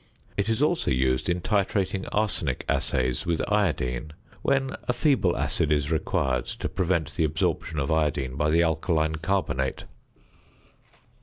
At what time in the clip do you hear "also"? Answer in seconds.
0.63-0.89